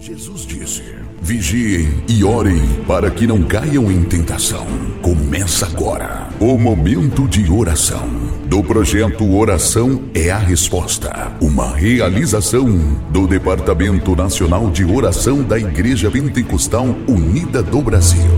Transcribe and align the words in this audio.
Jesus 0.00 0.46
disse: 0.46 0.82
Vigiem 1.20 2.02
e 2.08 2.24
orem 2.24 2.58
para 2.86 3.10
que 3.10 3.26
não 3.26 3.42
caiam 3.42 3.92
em 3.92 4.02
tentação. 4.02 4.64
Começa 5.02 5.66
agora 5.66 6.30
o 6.40 6.56
momento 6.56 7.28
de 7.28 7.50
oração 7.52 8.08
do 8.46 8.64
projeto 8.64 9.30
Oração 9.36 10.00
é 10.14 10.30
a 10.30 10.38
Resposta, 10.38 11.36
uma 11.38 11.76
realização 11.76 12.66
do 13.10 13.26
Departamento 13.26 14.16
Nacional 14.16 14.70
de 14.70 14.86
Oração 14.86 15.42
da 15.42 15.58
Igreja 15.58 16.10
Pentecostal 16.10 16.86
Unida 17.06 17.62
do 17.62 17.82
Brasil. 17.82 18.30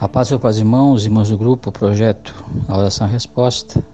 A 0.00 0.08
paz 0.08 0.30
para 0.30 0.50
os 0.50 0.58
irmãos, 0.58 1.04
irmãos 1.04 1.30
do 1.30 1.38
grupo, 1.38 1.70
projeto 1.70 2.34
A 2.66 2.76
Oração 2.76 3.06
é 3.06 3.10
a 3.10 3.12
Resposta. 3.12 3.84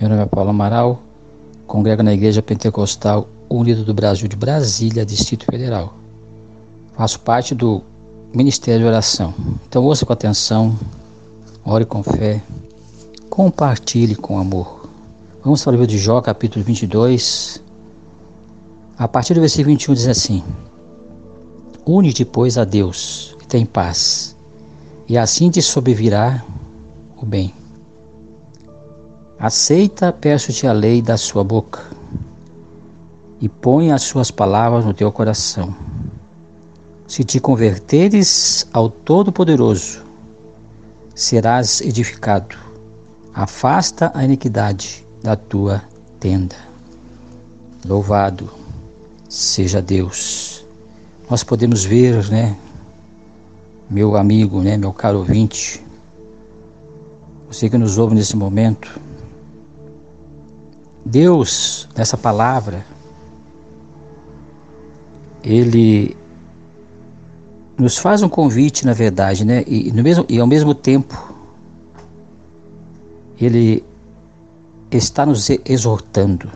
Meu 0.00 0.10
nome 0.10 0.22
é 0.22 0.26
Paulo 0.26 0.50
Amaral, 0.50 1.00
congrego 1.64 2.02
na 2.02 2.12
Igreja 2.12 2.42
Pentecostal 2.42 3.28
Unido 3.48 3.84
do 3.84 3.94
Brasil 3.94 4.28
de 4.28 4.36
Brasília, 4.36 5.04
Distrito 5.04 5.44
Federal. 5.44 5.94
Faço 6.96 7.20
parte 7.20 7.54
do 7.54 7.82
Ministério 8.32 8.80
de 8.80 8.86
Oração. 8.86 9.34
Então 9.68 9.84
ouça 9.84 10.06
com 10.06 10.12
atenção, 10.12 10.78
ore 11.64 11.84
com 11.84 12.02
fé, 12.02 12.42
compartilhe 13.28 14.14
com 14.14 14.38
amor. 14.38 14.88
Vamos 15.42 15.62
para 15.62 15.70
o 15.70 15.72
livro 15.72 15.86
de 15.86 15.98
Jó, 15.98 16.20
capítulo 16.20 16.64
22. 16.64 17.62
A 18.96 19.06
partir 19.06 19.34
do 19.34 19.40
versículo 19.40 19.68
21 19.68 19.94
diz 19.94 20.08
assim: 20.08 20.42
Une-te, 21.86 22.24
pois, 22.24 22.56
a 22.56 22.64
Deus 22.64 23.36
e 23.42 23.46
tem 23.46 23.66
paz, 23.66 24.34
e 25.08 25.18
assim 25.18 25.50
te 25.50 25.60
sobrevirá 25.60 26.42
o 27.16 27.26
bem. 27.26 27.52
Aceita, 29.38 30.12
peço-te 30.12 30.66
a 30.66 30.72
lei 30.72 31.02
da 31.02 31.16
sua 31.16 31.44
boca 31.44 31.93
e 33.44 33.48
põe 33.48 33.92
as 33.92 34.00
suas 34.04 34.30
palavras 34.30 34.86
no 34.86 34.94
teu 34.94 35.12
coração. 35.12 35.76
Se 37.06 37.22
te 37.22 37.38
converteres 37.38 38.66
ao 38.72 38.88
Todo-Poderoso, 38.88 40.02
serás 41.14 41.82
edificado. 41.82 42.56
Afasta 43.34 44.10
a 44.14 44.24
iniquidade 44.24 45.06
da 45.22 45.36
tua 45.36 45.82
tenda. 46.18 46.56
Louvado 47.84 48.48
seja 49.28 49.82
Deus. 49.82 50.64
Nós 51.28 51.44
podemos 51.44 51.84
ver, 51.84 52.26
né, 52.30 52.56
meu 53.90 54.16
amigo, 54.16 54.62
né, 54.62 54.78
meu 54.78 54.94
caro 54.94 55.18
ouvinte, 55.18 55.84
você 57.46 57.68
que 57.68 57.76
nos 57.76 57.98
ouve 57.98 58.14
nesse 58.14 58.38
momento, 58.38 58.98
Deus, 61.04 61.86
nessa 61.94 62.16
palavra, 62.16 62.93
ele 65.44 66.16
nos 67.76 67.98
faz 67.98 68.22
um 68.22 68.28
convite, 68.28 68.86
na 68.86 68.94
verdade, 68.94 69.44
né? 69.44 69.62
E, 69.66 69.92
no 69.92 70.02
mesmo, 70.02 70.24
e 70.28 70.40
ao 70.40 70.46
mesmo 70.46 70.74
tempo, 70.74 71.34
ele 73.38 73.84
está 74.90 75.26
nos 75.26 75.50
exortando. 75.50 76.50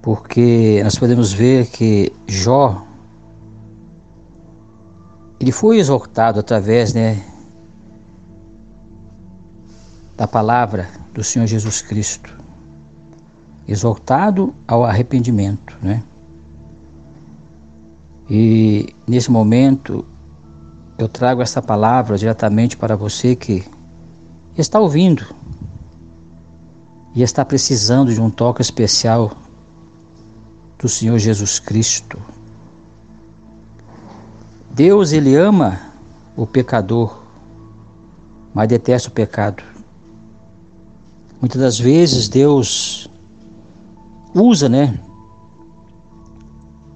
Porque 0.00 0.80
nós 0.82 0.98
podemos 0.98 1.32
ver 1.32 1.66
que 1.66 2.12
Jó, 2.26 2.86
ele 5.40 5.52
foi 5.52 5.78
exortado 5.78 6.40
através, 6.40 6.94
né, 6.94 7.22
da 10.16 10.28
palavra 10.28 10.88
do 11.12 11.24
Senhor 11.24 11.46
Jesus 11.46 11.82
Cristo. 11.82 12.32
Exortado 13.66 14.54
ao 14.68 14.84
arrependimento, 14.84 15.76
né? 15.82 16.02
E 18.28 18.94
nesse 19.06 19.30
momento 19.30 20.04
eu 20.96 21.08
trago 21.08 21.42
essa 21.42 21.60
palavra 21.60 22.16
diretamente 22.16 22.76
para 22.76 22.96
você 22.96 23.36
que 23.36 23.64
está 24.56 24.80
ouvindo 24.80 25.26
e 27.14 27.22
está 27.22 27.44
precisando 27.44 28.12
de 28.12 28.20
um 28.20 28.30
toque 28.30 28.62
especial 28.62 29.32
do 30.78 30.88
Senhor 30.88 31.18
Jesus 31.18 31.58
Cristo. 31.58 32.18
Deus, 34.70 35.12
Ele 35.12 35.36
ama 35.36 35.80
o 36.36 36.46
pecador, 36.46 37.22
mas 38.52 38.68
detesta 38.68 39.08
o 39.08 39.12
pecado. 39.12 39.62
Muitas 41.40 41.60
das 41.60 41.78
vezes 41.78 42.28
Deus 42.28 43.08
usa, 44.34 44.68
né, 44.68 44.98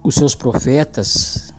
os 0.03 0.15
seus 0.15 0.35
profetas 0.35 1.53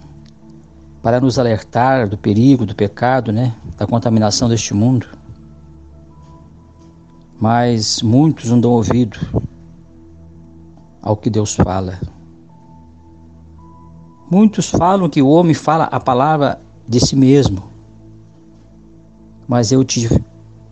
para 1.02 1.20
nos 1.20 1.38
alertar 1.38 2.08
do 2.08 2.18
perigo, 2.18 2.66
do 2.66 2.74
pecado, 2.74 3.32
né, 3.32 3.54
da 3.76 3.86
contaminação 3.86 4.48
deste 4.48 4.74
mundo. 4.74 5.06
Mas 7.40 8.02
muitos 8.02 8.50
não 8.50 8.60
dão 8.60 8.72
ouvido 8.72 9.18
ao 11.00 11.16
que 11.16 11.30
Deus 11.30 11.54
fala. 11.54 11.98
Muitos 14.30 14.70
falam 14.70 15.08
que 15.08 15.22
o 15.22 15.28
homem 15.28 15.54
fala 15.54 15.84
a 15.84 15.98
palavra 15.98 16.60
de 16.86 17.00
si 17.00 17.16
mesmo. 17.16 17.64
Mas 19.48 19.72
eu 19.72 19.82
te 19.82 20.08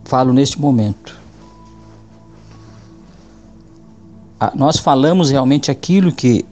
falo 0.05 0.31
neste 0.31 0.59
momento. 0.61 1.19
Nós 4.55 4.77
falamos 4.77 5.29
realmente 5.29 5.69
aquilo 5.69 6.13
que 6.13 6.45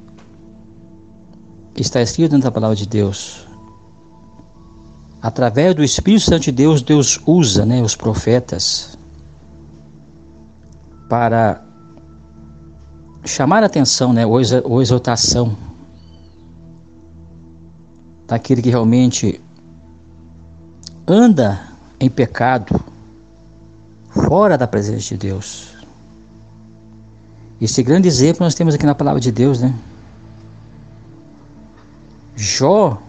está 1.81 2.01
escrito 2.01 2.31
dentro 2.31 2.45
da 2.45 2.51
palavra 2.51 2.75
de 2.75 2.88
Deus. 2.88 3.45
Através 5.21 5.75
do 5.75 5.83
Espírito 5.83 6.25
Santo 6.25 6.43
de 6.43 6.51
Deus, 6.51 6.81
Deus 6.81 7.19
usa 7.25 7.65
né, 7.65 7.81
os 7.81 7.95
profetas 7.95 8.97
para 11.09 11.63
chamar 13.25 13.63
a 13.63 13.65
atenção, 13.65 14.13
né, 14.13 14.25
ou 14.25 14.81
exaltação 14.81 15.55
daquele 18.27 18.61
que 18.61 18.69
realmente 18.69 19.41
anda 21.07 21.61
em 21.99 22.09
pecado, 22.09 22.79
fora 24.09 24.57
da 24.57 24.67
presença 24.67 25.09
de 25.09 25.17
Deus. 25.17 25.75
Esse 27.59 27.81
grande 27.81 28.07
exemplo 28.07 28.44
nós 28.44 28.53
temos 28.53 28.75
aqui 28.75 28.85
na 28.85 28.94
palavra 28.94 29.19
de 29.19 29.31
Deus, 29.31 29.61
né? 29.61 29.73
Jó, 32.37 33.01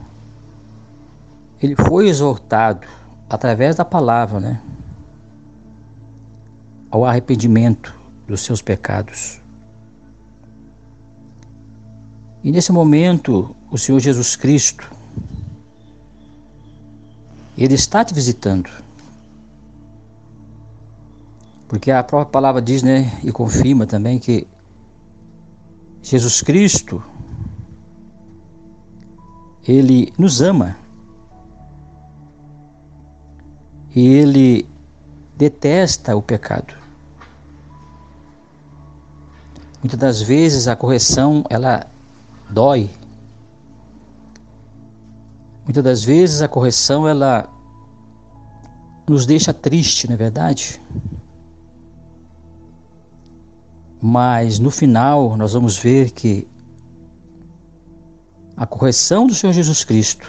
ele 1.63 1.77
foi 1.77 2.09
exortado 2.09 2.87
através 3.29 3.77
da 3.77 3.85
palavra, 3.85 4.41
né? 4.41 4.63
Ao 6.91 7.05
arrependimento 7.05 7.95
dos 8.27 8.41
seus 8.41 8.63
pecados. 8.63 9.39
E 12.43 12.51
nesse 12.51 12.73
momento, 12.73 13.55
o 13.71 13.77
Senhor 13.77 14.01
Jesus 14.01 14.35
Cristo, 14.35 14.91
Ele 17.57 17.75
está 17.75 18.03
te 18.03 18.15
visitando. 18.15 18.71
Porque 21.67 21.91
a 21.91 22.03
própria 22.03 22.33
palavra 22.33 22.63
diz, 22.63 22.83
né, 22.83 23.21
e 23.23 23.31
confirma 23.31 23.85
também 23.85 24.19
que 24.19 24.47
Jesus 26.01 26.41
Cristo, 26.41 27.03
ele 29.69 30.13
nos 30.19 30.41
ama. 30.41 30.77
E 33.95 34.07
ele 34.07 34.69
detesta 35.37 36.17
o 36.17 36.23
pecado. 36.23 36.75
Muitas 39.83 40.01
das 40.01 40.23
vezes 40.23 40.67
a 40.67 40.75
correção 40.75 41.45
ela 41.51 41.87
dói. 42.49 42.91
Muitas 45.65 45.85
das 45.85 46.03
vezes 46.03 46.41
a 46.41 46.49
correção 46.49 47.07
ela 47.07 47.49
nos 49.07 49.27
deixa 49.27 49.53
triste, 49.53 50.07
não 50.07 50.15
é 50.15 50.17
verdade? 50.17 50.81
Mas 54.01 54.59
no 54.59 54.71
final 54.71 55.37
nós 55.37 55.53
vamos 55.53 55.77
ver 55.77 56.11
que 56.11 56.47
a 58.59 58.67
correção 58.67 59.25
do 59.25 59.35
Senhor 59.37 59.53
Jesus 59.53 59.85
Cristo, 59.85 60.29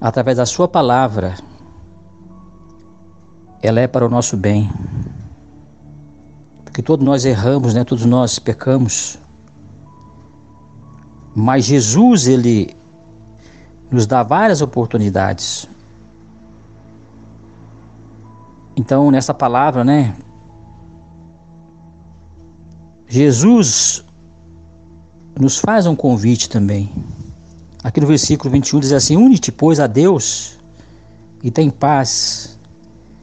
através 0.00 0.36
da 0.36 0.44
Sua 0.44 0.66
palavra, 0.66 1.36
ela 3.62 3.78
é 3.78 3.86
para 3.86 4.04
o 4.04 4.08
nosso 4.08 4.36
bem. 4.36 4.68
Porque 6.64 6.82
todos 6.82 7.06
nós 7.06 7.24
erramos, 7.24 7.72
né? 7.72 7.84
Todos 7.84 8.04
nós 8.04 8.40
pecamos. 8.40 9.16
Mas 11.36 11.66
Jesus, 11.66 12.26
ele 12.26 12.74
nos 13.88 14.04
dá 14.04 14.24
várias 14.24 14.60
oportunidades. 14.60 15.68
Então, 18.76 19.08
nessa 19.12 19.32
palavra, 19.32 19.84
né? 19.84 20.16
Jesus 23.06 24.04
nos 25.42 25.58
faz 25.58 25.86
um 25.86 25.96
convite 25.96 26.48
também. 26.48 26.92
Aqui 27.82 28.00
no 28.00 28.06
versículo 28.06 28.50
21 28.50 28.80
diz 28.80 28.92
assim: 28.92 29.16
Une-te, 29.16 29.50
pois, 29.50 29.80
a 29.80 29.86
Deus 29.86 30.58
e 31.42 31.50
tem 31.50 31.70
paz, 31.70 32.58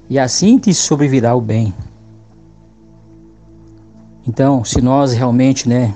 e 0.10 0.18
assim 0.18 0.58
te 0.58 0.74
sobrevirá 0.74 1.36
o 1.36 1.42
bem. 1.42 1.74
Então, 4.28 4.64
se 4.64 4.81
nós 4.81 5.14
realmente, 5.14 5.69
né, 5.69 5.94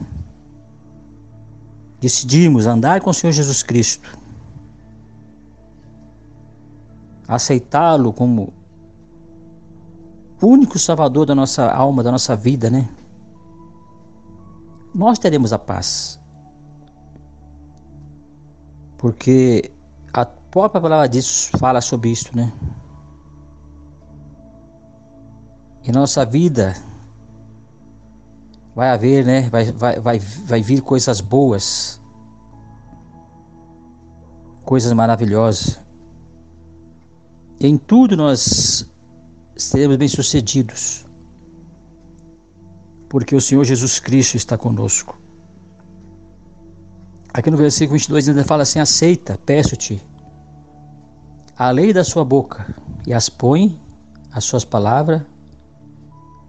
decidimos 2.00 2.66
andar 2.66 3.02
com 3.02 3.10
o 3.10 3.14
Senhor 3.14 3.34
Jesus 3.34 3.64
Cristo, 3.64 4.18
aceitá-lo 7.28 8.14
como 8.14 8.54
único 10.42 10.80
salvador 10.80 11.26
da 11.26 11.36
nossa 11.36 11.72
alma, 11.72 12.04
da 12.04 12.12
nossa 12.12 12.36
vida, 12.36 12.70
né? 12.70 12.90
Nós 14.94 15.20
teremos 15.20 15.54
a 15.54 15.60
paz. 15.60 16.20
Porque 18.98 19.72
a 20.14 20.26
própria 20.26 20.82
palavra 20.82 21.08
diz, 21.08 21.50
fala 21.58 21.82
sobre 21.82 22.10
isso, 22.10 22.36
né? 22.36 22.52
Em 25.84 25.92
nossa 25.92 26.26
vida 26.26 26.76
vai 28.76 28.90
haver, 28.90 29.26
né? 29.26 29.50
Vai, 29.50 29.72
vai, 29.72 30.00
vai, 30.00 30.20
vai 30.20 30.62
vir 30.62 30.82
coisas 30.82 31.22
boas, 31.22 32.00
coisas 34.64 34.94
maravilhosas. 34.94 35.80
Em 37.60 37.78
tudo 37.78 38.16
nós 38.16 38.86
seremos 39.56 39.98
bem-sucedidos, 39.98 41.06
porque 43.12 43.36
o 43.36 43.42
Senhor 43.42 43.66
Jesus 43.66 44.00
Cristo 44.00 44.38
está 44.38 44.58
conosco. 44.58 45.20
Aqui 47.34 47.52
no 47.52 47.58
versículo 47.58 48.00
22 48.00 48.30
ainda 48.30 48.46
fala 48.46 48.64
assim: 48.64 48.80
Aceita, 48.80 49.38
peço-te, 49.46 50.02
a 51.58 51.70
lei 51.72 51.92
da 51.92 52.06
sua 52.06 52.24
boca 52.24 52.74
e 53.06 53.14
as 53.14 53.28
põe, 53.28 53.78
as 54.32 54.46
suas 54.46 54.64
palavras, 54.64 55.24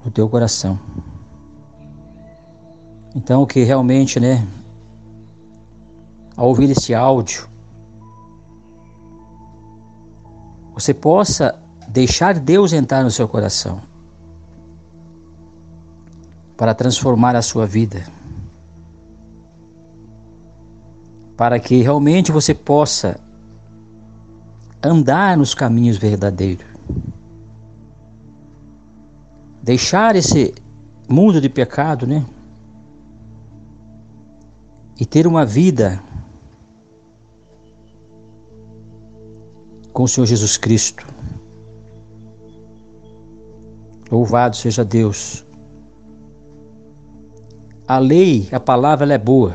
no 0.05 0.11
teu 0.13 0.29
coração. 0.29 0.79
Então, 3.13 3.45
que 3.45 3.65
realmente, 3.65 4.21
né, 4.21 4.47
ao 6.37 6.47
ouvir 6.47 6.71
este 6.71 6.95
áudio, 6.95 7.49
você 10.73 10.95
possa 10.95 11.61
deixar 11.89 12.39
Deus 12.39 12.73
entrar 12.73 13.03
no 13.03 13.11
seu 13.11 13.27
coração 13.27 13.92
para 16.63 16.77
transformar 16.77 17.35
a 17.35 17.43
sua 17.43 17.67
vida, 17.67 18.07
para 21.37 21.59
que 21.59 21.83
realmente 21.83 22.31
você 22.31 22.55
possa 22.55 23.19
andar 24.81 25.37
nos 25.37 25.57
caminhos 25.57 25.97
verdadeiros, 25.97 26.65
deixar 29.61 30.15
esse 30.15 30.55
mundo 31.09 31.41
de 31.41 31.49
pecado, 31.49 32.07
né? 32.07 32.25
E 35.01 35.05
ter 35.05 35.27
uma 35.27 35.45
vida 35.45 36.01
com 39.93 40.05
o 40.05 40.09
Senhor 40.09 40.27
Jesus 40.27 40.57
Cristo. 40.57 41.05
Louvado 44.09 44.55
seja 44.55 44.85
Deus. 44.85 45.45
A 47.93 47.99
lei, 47.99 48.49
a 48.51 48.59
palavra, 48.59 49.05
ela 49.05 49.13
é 49.13 49.19
boa. 49.19 49.55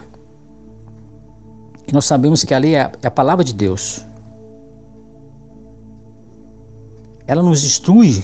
E 1.87 1.91
nós 1.91 2.05
sabemos 2.05 2.43
que 2.43 2.53
a 2.53 2.59
lei 2.59 2.75
é 2.75 2.91
a 3.01 3.09
palavra 3.09 3.43
de 3.43 3.51
Deus. 3.51 4.05
Ela 7.25 7.41
nos 7.41 7.65
instrui 7.65 8.23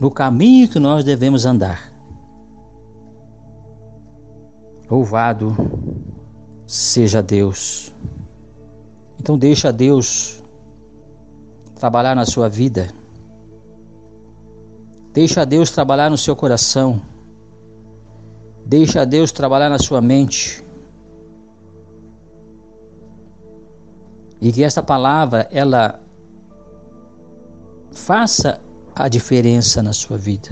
no 0.00 0.10
caminho 0.10 0.68
que 0.68 0.80
nós 0.80 1.04
devemos 1.04 1.46
andar. 1.46 1.92
Louvado 4.90 5.56
seja 6.66 7.22
Deus. 7.22 7.94
Então 9.20 9.38
deixa 9.38 9.72
Deus 9.72 10.42
trabalhar 11.76 12.16
na 12.16 12.26
sua 12.26 12.48
vida. 12.48 12.92
Deixa 15.12 15.46
Deus 15.46 15.70
trabalhar 15.70 16.10
no 16.10 16.18
seu 16.18 16.34
coração. 16.34 17.00
Deixa 18.66 19.06
Deus 19.06 19.30
trabalhar 19.30 19.70
na 19.70 19.78
sua 19.78 20.00
mente. 20.00 20.60
E 24.40 24.50
que 24.50 24.64
esta 24.64 24.82
palavra 24.82 25.48
ela 25.52 26.00
faça 27.92 28.60
a 28.92 29.08
diferença 29.08 29.84
na 29.84 29.92
sua 29.92 30.18
vida. 30.18 30.50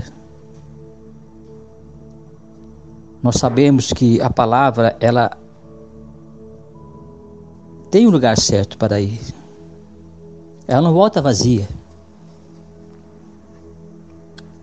Nós 3.21 3.35
sabemos 3.35 3.91
que 3.91 4.21
a 4.21 4.29
palavra 4.29 4.95
ela 5.01 5.37
tem 7.91 8.07
um 8.07 8.11
lugar 8.11 8.37
certo 8.37 8.77
para 8.77 9.01
ir. 9.01 9.19
Ela 10.65 10.83
não 10.83 10.93
volta 10.93 11.21
vazia. 11.21 11.67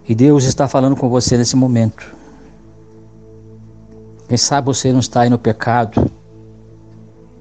E 0.09 0.15
Deus 0.15 0.45
está 0.45 0.67
falando 0.67 0.97
com 0.97 1.11
você 1.11 1.37
nesse 1.37 1.55
momento. 1.55 2.22
Quem 4.33 4.39
sabe 4.39 4.65
você 4.65 4.91
não 4.91 5.01
está 5.01 5.21
aí 5.21 5.29
no 5.29 5.39
pecado, 5.39 6.11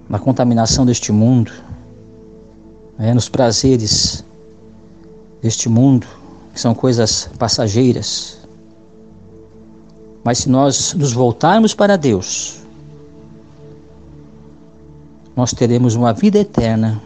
na 0.09 0.19
contaminação 0.19 0.85
deste 0.85 1.09
mundo, 1.09 1.49
né, 2.99 3.13
nos 3.13 3.29
prazeres 3.29 4.25
deste 5.41 5.69
mundo, 5.69 6.05
que 6.53 6.59
são 6.59 6.75
coisas 6.75 7.29
passageiras. 7.39 8.39
Mas 10.21 10.39
se 10.39 10.49
nós 10.49 10.93
nos 10.93 11.13
voltarmos 11.13 11.73
para 11.73 11.95
Deus, 11.95 12.59
nós 15.33 15.53
teremos 15.53 15.95
uma 15.95 16.11
vida 16.11 16.39
eterna 16.39 17.01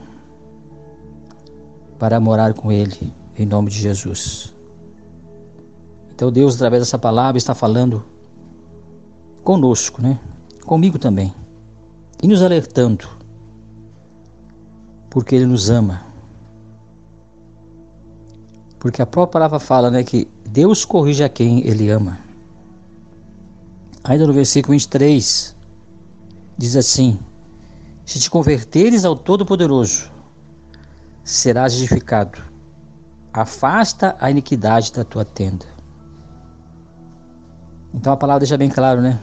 para 1.99 2.19
morar 2.19 2.55
com 2.55 2.71
Ele, 2.71 3.13
em 3.37 3.45
nome 3.45 3.69
de 3.69 3.77
Jesus. 3.77 4.51
Então 6.09 6.31
Deus, 6.31 6.55
através 6.55 6.81
dessa 6.81 6.97
palavra, 6.97 7.37
está 7.37 7.53
falando 7.53 8.03
conosco, 9.45 10.01
né? 10.01 10.19
Comigo 10.65 10.97
também. 10.97 11.33
E 12.21 12.27
nos 12.27 12.41
alertando. 12.41 13.07
Porque 15.09 15.35
Ele 15.35 15.45
nos 15.45 15.69
ama. 15.69 16.01
Porque 18.79 19.01
a 19.01 19.05
própria 19.05 19.33
palavra 19.33 19.59
fala, 19.59 19.89
né, 19.89 20.03
que 20.03 20.27
Deus 20.49 20.83
corrige 20.83 21.23
a 21.23 21.29
quem 21.29 21.65
Ele 21.65 21.89
ama. 21.89 22.17
Ainda 24.03 24.27
no 24.27 24.33
versículo 24.33 24.73
23, 24.73 25.55
diz 26.57 26.75
assim: 26.75 27.19
Se 28.05 28.19
te 28.19 28.29
converteres 28.29 29.05
ao 29.05 29.15
Todo-Poderoso, 29.15 30.11
serás 31.23 31.73
edificado. 31.73 32.39
Afasta 33.31 34.15
a 34.19 34.29
iniquidade 34.31 34.91
da 34.93 35.03
tua 35.03 35.25
tenda. 35.25 35.65
Então 37.93 38.13
a 38.13 38.17
palavra 38.17 38.39
deixa 38.39 38.57
bem 38.57 38.69
claro, 38.69 39.01
né? 39.01 39.19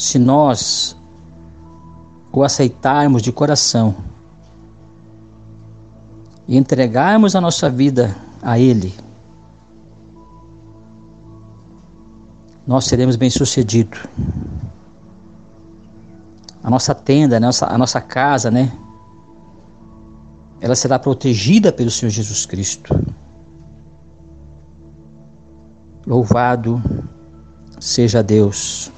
Se 0.00 0.18
nós 0.18 0.96
o 2.32 2.42
aceitarmos 2.42 3.20
de 3.20 3.30
coração 3.30 3.94
e 6.48 6.56
entregarmos 6.56 7.36
a 7.36 7.40
nossa 7.40 7.68
vida 7.68 8.16
a 8.40 8.58
Ele, 8.58 8.94
nós 12.66 12.86
seremos 12.86 13.14
bem-sucedidos. 13.14 14.00
A 16.64 16.70
nossa 16.70 16.94
tenda, 16.94 17.36
a 17.36 17.40
nossa, 17.40 17.66
a 17.66 17.76
nossa 17.76 18.00
casa, 18.00 18.50
né? 18.50 18.72
Ela 20.62 20.74
será 20.74 20.98
protegida 20.98 21.70
pelo 21.70 21.90
Senhor 21.90 22.10
Jesus 22.10 22.46
Cristo. 22.46 22.98
Louvado 26.06 26.82
seja 27.78 28.22
Deus. 28.22 28.90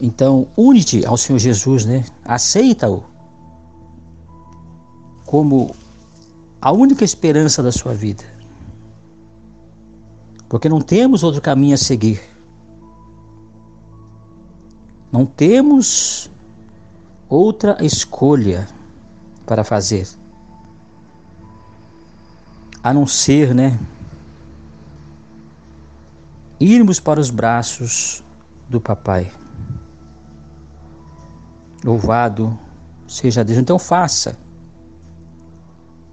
Então, 0.00 0.48
une-te 0.56 1.04
ao 1.04 1.16
Senhor 1.16 1.38
Jesus, 1.38 1.84
né? 1.84 2.04
Aceita-o 2.24 3.04
como 5.26 5.74
a 6.60 6.72
única 6.72 7.04
esperança 7.04 7.62
da 7.62 7.72
sua 7.72 7.94
vida. 7.94 8.24
Porque 10.48 10.68
não 10.68 10.80
temos 10.80 11.22
outro 11.22 11.40
caminho 11.40 11.74
a 11.74 11.78
seguir. 11.78 12.22
Não 15.10 15.26
temos 15.26 16.30
outra 17.28 17.76
escolha 17.84 18.68
para 19.44 19.64
fazer. 19.64 20.08
A 22.82 22.94
não 22.94 23.06
ser, 23.06 23.54
né? 23.54 23.78
irmos 26.60 26.98
para 26.98 27.20
os 27.20 27.30
braços 27.30 28.22
do 28.68 28.80
papai. 28.80 29.30
Louvado 31.84 32.58
seja 33.06 33.44
Deus. 33.44 33.58
Então 33.58 33.78
faça 33.78 34.36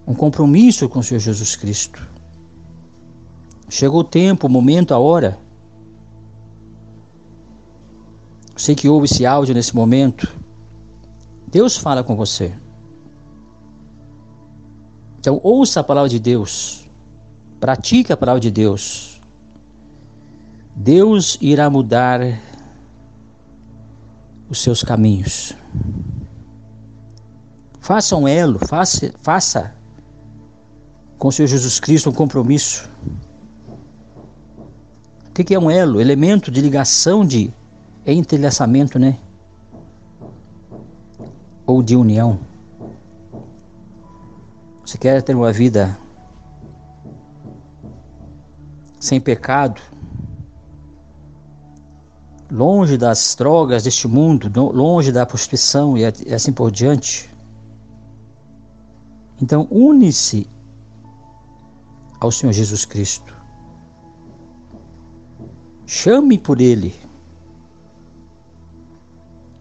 um 0.08 0.14
compromisso 0.14 0.88
com 0.88 1.00
o 1.00 1.04
Senhor 1.04 1.20
Jesus 1.20 1.56
Cristo. 1.56 2.08
Chegou 3.68 4.02
o 4.02 4.04
tempo, 4.04 4.48
o 4.48 4.50
momento, 4.50 4.94
a 4.94 5.00
hora. 5.00 5.40
Sei 8.56 8.76
que 8.76 8.88
ouve 8.88 9.06
esse 9.06 9.26
áudio 9.26 9.56
nesse 9.56 9.76
momento. 9.76 10.32
Deus 11.48 11.76
fala 11.78 12.04
com 12.04 12.16
você. 12.16 12.54
Então, 15.20 15.40
ouça 15.42 15.80
a 15.80 15.84
palavra 15.84 16.10
de 16.10 16.20
Deus. 16.20 16.88
Pratique 17.60 18.14
a 18.14 18.18
palavra 18.18 18.40
de 18.40 18.52
Deus. 18.52 19.20
Deus 20.76 21.38
irá 21.42 21.70
mudar 21.70 22.20
os 24.50 24.62
seus 24.62 24.84
caminhos. 24.84 25.54
Faça 27.80 28.16
um 28.16 28.28
elo, 28.28 28.60
faça, 28.68 29.14
faça 29.22 29.76
com 31.20 31.28
o 31.28 31.32
Senhor 31.32 31.48
Jesus 31.48 31.80
Cristo 31.80 32.10
um 32.10 32.14
compromisso. 32.14 32.90
O 35.28 35.32
que 35.32 35.54
é 35.54 35.60
um 35.60 35.70
elo? 35.70 36.00
Elemento 36.00 36.50
de 36.50 36.62
ligação, 36.62 37.26
de 37.26 37.52
entrelaçamento, 38.06 38.98
né? 38.98 39.18
Ou 41.66 41.84
de 41.84 41.96
união. 41.96 42.40
Você 44.86 44.98
quer 44.98 45.22
ter 45.22 45.36
uma 45.36 45.52
vida 45.52 45.98
sem 49.00 49.20
pecado, 49.20 49.82
longe 52.52 52.98
das 52.98 53.36
drogas 53.36 53.84
deste 53.84 54.08
mundo, 54.08 54.50
longe 54.72 55.12
da 55.12 55.26
prostituição 55.26 55.98
e 55.98 56.06
assim 56.34 56.54
por 56.54 56.72
diante. 56.72 57.30
Então, 59.42 59.68
une-se 59.70 60.48
ao 62.20 62.32
Senhor 62.32 62.54
Jesus 62.54 62.86
Cristo. 62.86 63.36
Chame 65.86 66.38
por 66.38 66.62
Ele. 66.62 66.96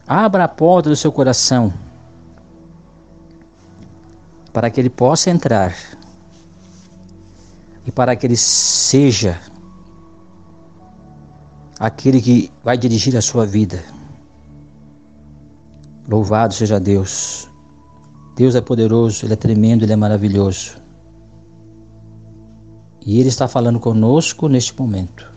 Abra 0.07 0.45
a 0.45 0.49
porta 0.49 0.91
do 0.91 0.97
seu 0.97 1.11
coração 1.11 1.73
para 4.53 4.71
que 4.71 4.81
Ele 4.81 4.91
possa 4.91 5.31
entrar 5.31 5.75
e 7.87 7.91
para 7.91 8.15
que 8.15 8.27
Ele 8.27 8.37
seja 8.37 9.41
aquele 11.79 12.21
que 12.21 12.51
vai 12.63 12.77
dirigir 12.77 13.17
a 13.17 13.23
sua 13.23 13.47
vida. 13.47 13.85
Louvado 16.09 16.55
seja 16.55 16.79
Deus. 16.79 17.49
Deus 18.37 18.55
é 18.55 18.61
poderoso, 18.61 19.25
Ele 19.25 19.33
é 19.33 19.37
tremendo, 19.37 19.85
Ele 19.85 19.93
é 19.93 19.97
maravilhoso. 19.97 20.77
E 23.01 23.21
Ele 23.21 23.29
está 23.29 23.47
falando 23.49 23.79
conosco 23.79 24.49
neste 24.49 24.79
momento. 24.79 25.33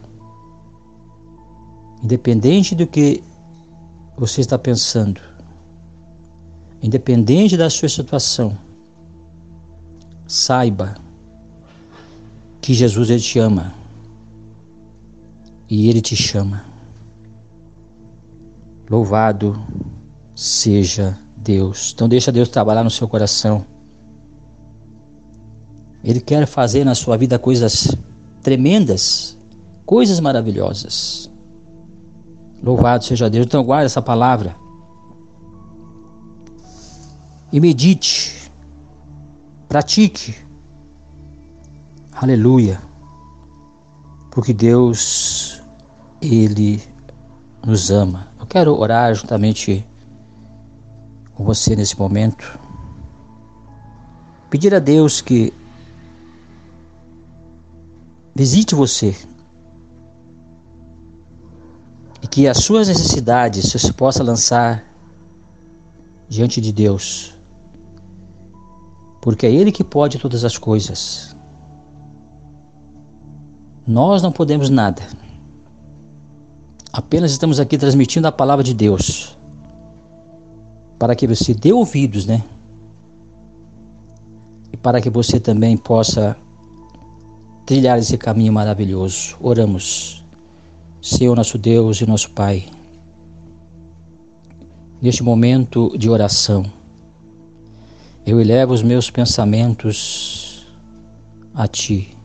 Independente 2.02 2.76
do 2.76 2.86
que 2.86 3.24
você 4.16 4.42
está 4.42 4.58
pensando, 4.58 5.22
independente 6.82 7.58
da 7.58 7.70
sua 7.70 7.90
situação, 7.90 8.58
saiba 10.28 10.96
que 12.62 12.74
Jesus 12.74 13.10
ele 13.10 13.22
te 13.22 13.40
ama 13.40 13.74
e 15.70 15.90
ele 15.90 16.02
te 16.02 16.16
chama. 16.16 16.66
Louvado 18.90 19.62
seja 20.36 21.18
Deus. 21.36 21.92
Então 21.94 22.08
deixa 22.08 22.32
Deus 22.32 22.50
trabalhar 22.50 22.84
no 22.84 22.90
seu 22.90 23.08
coração. 23.08 23.66
Ele 26.04 26.22
quer 26.22 26.46
fazer 26.46 26.86
na 26.86 26.96
sua 26.96 27.18
vida 27.18 27.38
coisas 27.38 27.96
tremendas, 28.42 29.38
coisas 29.86 30.20
maravilhosas. 30.20 31.30
Louvado 32.64 33.04
seja 33.04 33.30
Deus. 33.30 33.46
Então 33.46 33.64
guarde 33.64 33.88
essa 33.88 34.02
palavra. 34.02 34.56
E 37.52 37.60
medite. 37.60 38.52
Pratique. 39.68 40.36
Aleluia. 42.14 42.82
Porque 44.32 44.54
Deus, 44.54 45.57
Ele 46.22 46.82
nos 47.66 47.92
ama. 47.92 48.28
Eu 48.40 48.46
quero 48.46 48.78
orar 48.78 49.14
juntamente 49.14 49.86
com 51.34 51.44
você 51.44 51.76
nesse 51.76 51.98
momento. 51.98 52.60
Pedir 54.50 54.74
a 54.74 54.80
Deus 54.80 55.22
que 55.22 55.54
visite 58.34 58.74
você 58.74 59.16
e 62.22 62.28
que 62.28 62.48
as 62.48 62.60
suas 62.60 62.88
necessidades 62.88 63.72
você 63.72 63.92
possa 63.92 64.24
lançar 64.24 64.84
diante 66.30 66.60
de 66.60 66.72
Deus, 66.72 67.36
porque 69.22 69.46
é 69.46 69.52
Ele 69.52 69.72
que 69.72 69.84
pode 69.84 70.18
todas 70.18 70.44
as 70.44 70.58
coisas. 70.58 71.36
Nós 73.86 74.22
não 74.22 74.32
podemos 74.32 74.70
nada. 74.70 75.04
Apenas 76.98 77.30
estamos 77.30 77.60
aqui 77.60 77.78
transmitindo 77.78 78.28
a 78.28 78.32
palavra 78.32 78.64
de 78.64 78.74
Deus 78.74 79.38
para 80.98 81.16
que 81.16 81.28
você 81.28 81.54
dê 81.54 81.72
ouvidos, 81.72 82.26
né? 82.26 82.44
E 84.74 84.78
para 84.78 85.00
que 85.00 85.08
você 85.08 85.40
também 85.40 85.78
possa 85.78 86.36
trilhar 87.68 88.00
esse 88.00 88.18
caminho 88.18 88.52
maravilhoso. 88.52 89.38
Oramos, 89.40 90.26
Senhor 91.00 91.36
nosso 91.36 91.60
Deus 91.60 92.02
e 92.02 92.08
nosso 92.08 92.32
Pai, 92.32 92.66
neste 95.00 95.22
momento 95.22 95.96
de 95.96 96.10
oração, 96.10 96.66
eu 98.26 98.42
elevo 98.42 98.74
os 98.74 98.82
meus 98.82 99.12
pensamentos 99.12 100.66
a 101.54 101.68
Ti. 101.68 102.18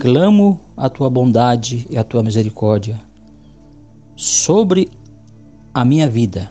Clamo 0.00 0.58
a 0.76 0.88
Tua 0.90 1.08
bondade 1.08 1.86
e 1.88 1.96
a 1.96 2.02
Tua 2.02 2.24
misericórdia 2.24 3.11
sobre 4.22 4.88
a 5.74 5.84
minha 5.84 6.08
vida 6.08 6.48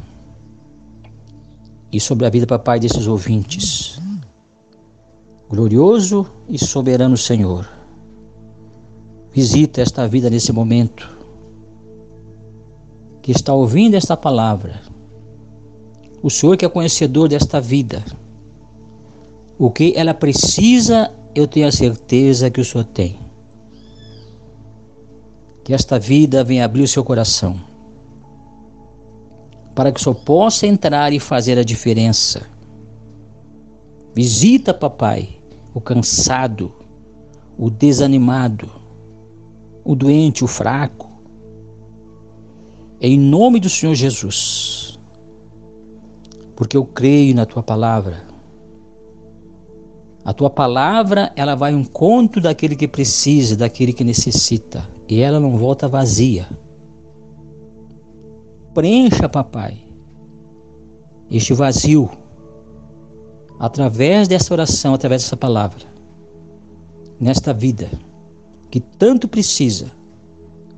e 1.89 2.01
sobre 2.01 2.25
a 2.25 2.29
vida, 2.29 2.45
Papai, 2.45 2.81
desses 2.81 3.07
ouvintes 3.07 3.97
glorioso 5.49 6.27
e 6.49 6.59
soberano 6.59 7.15
Senhor. 7.15 7.65
Visita 9.33 9.81
esta 9.81 10.05
vida 10.05 10.29
nesse 10.29 10.51
momento, 10.51 11.09
que 13.21 13.31
está 13.31 13.53
ouvindo 13.53 13.95
esta 13.95 14.17
palavra. 14.17 14.81
O 16.21 16.29
Senhor 16.29 16.57
que 16.57 16.65
é 16.65 16.69
conhecedor 16.69 17.29
desta 17.29 17.61
vida. 17.61 18.03
O 19.57 19.71
que 19.71 19.93
ela 19.95 20.13
precisa, 20.13 21.09
eu 21.33 21.47
tenho 21.47 21.67
a 21.67 21.71
certeza 21.71 22.51
que 22.51 22.59
o 22.59 22.65
Senhor 22.65 22.83
tem. 22.83 23.30
Que 25.71 25.75
esta 25.75 25.97
vida 25.97 26.43
venha 26.43 26.65
abrir 26.65 26.83
o 26.83 26.87
seu 26.89 27.01
coração. 27.01 27.57
Para 29.73 29.89
que 29.89 30.01
o 30.01 30.03
Senhor 30.03 30.15
possa 30.15 30.67
entrar 30.67 31.13
e 31.13 31.17
fazer 31.17 31.57
a 31.57 31.63
diferença. 31.63 32.41
Visita, 34.13 34.73
papai, 34.73 35.29
o 35.73 35.79
cansado, 35.79 36.73
o 37.57 37.69
desanimado, 37.69 38.69
o 39.85 39.95
doente, 39.95 40.43
o 40.43 40.47
fraco. 40.47 41.09
Em 42.99 43.17
nome 43.17 43.57
do 43.61 43.69
Senhor 43.69 43.95
Jesus, 43.95 44.99
porque 46.53 46.75
eu 46.75 46.83
creio 46.83 47.33
na 47.33 47.45
tua 47.45 47.63
palavra. 47.63 48.25
A 50.25 50.33
tua 50.33 50.49
palavra, 50.49 51.31
ela 51.33 51.55
vai 51.55 51.71
ao 51.71 51.79
encontro 51.79 52.41
daquele 52.41 52.75
que 52.75 52.89
precisa, 52.89 53.55
daquele 53.55 53.93
que 53.93 54.03
necessita, 54.03 54.85
e 55.11 55.19
ela 55.19 55.41
não 55.41 55.57
volta 55.57 55.89
vazia. 55.89 56.47
Preencha, 58.73 59.27
papai, 59.27 59.83
este 61.29 61.53
vazio 61.53 62.09
através 63.59 64.29
dessa 64.29 64.53
oração, 64.53 64.93
através 64.93 65.23
dessa 65.23 65.35
palavra, 65.35 65.83
nesta 67.19 67.53
vida 67.53 67.89
que 68.69 68.79
tanto 68.79 69.27
precisa, 69.27 69.91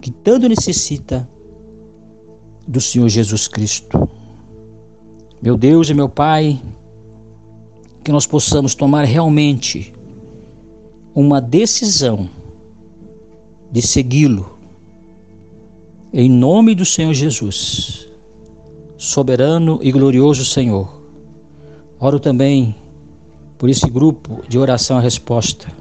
que 0.01 0.09
tanto 0.09 0.49
necessita 0.49 1.29
do 2.67 2.81
Senhor 2.81 3.09
Jesus 3.09 3.47
Cristo. 3.47 4.09
Meu 5.43 5.55
Deus 5.55 5.91
e 5.91 5.93
meu 5.93 6.09
Pai, 6.09 6.59
que 8.03 8.11
nós 8.11 8.25
possamos 8.25 8.73
tomar 8.73 9.05
realmente 9.05 9.93
uma 11.13 11.39
decisão 11.39 12.27
de 13.73 13.81
segui-lo, 13.81 14.55
Em 16.13 16.29
nome 16.29 16.75
do 16.75 16.85
Senhor 16.85 17.11
Jesus, 17.11 18.07
soberano 18.99 19.79
e 19.81 19.91
glorioso 19.91 20.45
Senhor, 20.45 21.01
oro 21.99 22.19
também 22.19 22.75
por 23.57 23.71
esse 23.71 23.89
grupo 23.89 24.43
de 24.47 24.59
oração 24.59 24.99
à 24.99 25.01
resposta, 25.01 25.73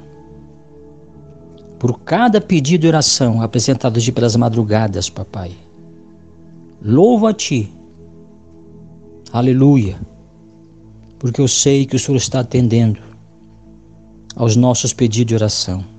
por 1.77 1.99
cada 1.99 2.41
pedido 2.41 2.81
de 2.81 2.87
oração 2.87 3.43
apresentado 3.43 3.99
de 3.99 4.11
pelas 4.11 4.35
madrugadas, 4.35 5.07
papai. 5.07 5.51
Louvo 6.81 7.27
a 7.27 7.33
Ti, 7.33 7.71
aleluia, 9.31 10.01
porque 11.19 11.39
eu 11.39 11.47
sei 11.47 11.85
que 11.85 11.95
o 11.95 11.99
Senhor 11.99 12.17
está 12.17 12.39
atendendo 12.39 12.99
aos 14.35 14.55
nossos 14.55 14.93
pedidos 14.93 15.27
de 15.27 15.35
oração. 15.35 15.92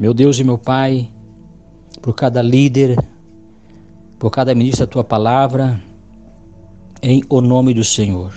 Meu 0.00 0.14
Deus 0.14 0.38
e 0.38 0.44
meu 0.44 0.56
Pai, 0.56 1.10
por 2.00 2.14
cada 2.14 2.40
líder, 2.40 2.98
por 4.18 4.30
cada 4.30 4.54
ministro 4.54 4.86
da 4.86 4.90
tua 4.90 5.04
palavra, 5.04 5.78
em 7.02 7.22
o 7.28 7.42
nome 7.42 7.74
do 7.74 7.84
Senhor. 7.84 8.32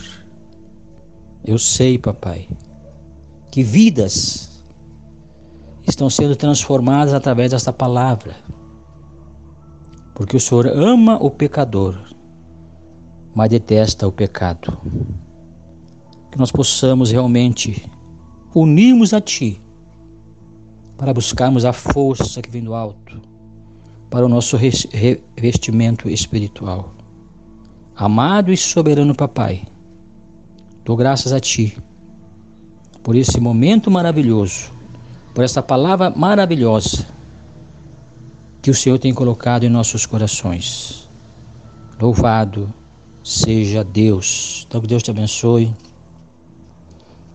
Eu 1.42 1.58
sei, 1.58 1.98
papai, 1.98 2.50
que 3.50 3.64
vidas 3.64 4.62
estão 5.88 6.10
sendo 6.10 6.36
transformadas 6.36 7.14
através 7.14 7.52
desta 7.52 7.72
palavra. 7.72 8.36
Porque 10.14 10.36
o 10.36 10.42
Senhor 10.42 10.68
ama 10.68 11.18
o 11.24 11.32
pecador, 11.32 11.98
mas 13.34 13.50
detesta 13.50 14.06
o 14.06 14.12
pecado. 14.12 14.78
Que 16.30 16.38
nós 16.38 16.52
possamos 16.52 17.10
realmente 17.10 17.90
unirmos 18.54 19.14
a 19.14 19.22
Ti 19.22 19.63
para 21.04 21.14
buscarmos 21.14 21.66
a 21.66 21.74
força 21.74 22.42
que 22.42 22.50
vem 22.50 22.64
do 22.64 22.74
alto 22.74 23.22
para 24.10 24.26
o 24.26 24.30
nosso 24.30 24.56
revestimento 24.56 26.10
espiritual. 26.10 26.94
Amado 27.94 28.54
e 28.54 28.56
soberano 28.56 29.14
Papai, 29.14 29.64
dou 30.86 30.96
graças 30.96 31.34
a 31.34 31.42
Ti 31.42 31.78
por 33.04 33.18
esse 33.18 33.38
momento 33.38 33.92
maravilhoso, 33.92 34.72
por 35.36 35.44
essa 35.44 35.62
palavra 35.62 36.10
maravilhosa 36.10 37.06
que 38.62 38.72
o 38.72 38.74
Senhor 38.74 38.98
tem 38.98 39.14
colocado 39.14 39.66
em 39.66 39.70
nossos 39.70 40.06
corações. 40.06 41.10
Louvado 42.00 42.74
seja 43.26 43.84
Deus. 43.84 44.66
Então 44.70 44.80
que 44.80 44.88
Deus 44.88 45.04
te 45.04 45.12
abençoe. 45.12 45.76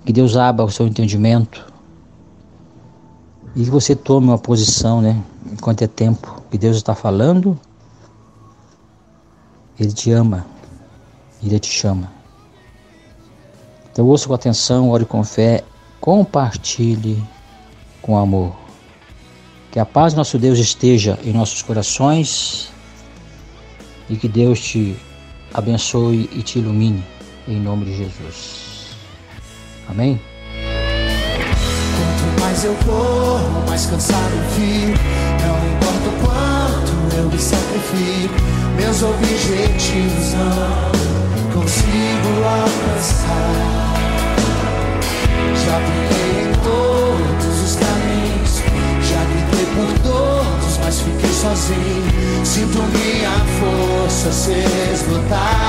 Que 0.06 0.12
Deus 0.12 0.38
abra 0.38 0.64
o 0.64 0.70
seu 0.70 0.86
entendimento 0.86 1.77
e 3.54 3.64
que 3.64 3.70
você 3.70 3.94
tome 3.94 4.28
uma 4.28 4.38
posição, 4.38 5.00
né? 5.00 5.22
Enquanto 5.50 5.82
é 5.82 5.86
tempo 5.86 6.42
que 6.50 6.58
Deus 6.58 6.76
está 6.76 6.94
falando, 6.94 7.58
Ele 9.78 9.92
te 9.92 10.10
ama, 10.10 10.46
Ele 11.42 11.58
te 11.58 11.70
chama. 11.70 12.10
Então 13.90 14.06
ouça 14.06 14.28
com 14.28 14.34
atenção, 14.34 14.90
ore 14.90 15.04
com 15.04 15.24
fé, 15.24 15.64
compartilhe 16.00 17.22
com 18.00 18.16
amor. 18.16 18.54
Que 19.70 19.78
a 19.78 19.84
paz 19.84 20.14
do 20.14 20.18
nosso 20.18 20.38
Deus 20.38 20.58
esteja 20.58 21.18
em 21.24 21.32
nossos 21.32 21.62
corações 21.62 22.70
e 24.08 24.16
que 24.16 24.28
Deus 24.28 24.60
te 24.60 24.96
abençoe 25.52 26.28
e 26.32 26.42
te 26.42 26.58
ilumine 26.58 27.04
em 27.46 27.60
nome 27.60 27.86
de 27.86 27.96
Jesus. 27.96 28.96
Amém? 29.88 30.20
Mais 32.58 32.64
eu 32.64 32.74
corro, 32.84 33.64
mais 33.68 33.86
cansado 33.86 34.32
fico. 34.56 34.98
Não 35.46 35.56
importa 35.70 36.08
o 36.08 36.12
quanto 36.24 37.16
eu 37.16 37.24
me 37.30 37.38
sacrifico, 37.38 38.34
meus 38.76 39.00
objetivos 39.00 40.34
não 40.34 41.52
consigo 41.52 42.28
alcançar. 42.44 43.94
Já 45.54 45.78
briguei 45.78 46.50
em 46.50 46.54
todos 46.64 47.62
os 47.62 47.76
caminhos, 47.76 48.62
já 49.08 49.22
gritei 49.22 49.66
por 49.76 49.90
todos, 50.02 50.78
mas 50.82 51.00
fiquei 51.00 51.32
sozinho. 51.32 52.44
Sinto 52.44 52.82
minha 52.82 53.30
força 53.60 54.32
se 54.32 54.64
esgotar 54.92 55.68